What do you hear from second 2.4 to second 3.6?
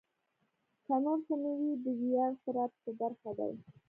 خو را په برخه دی.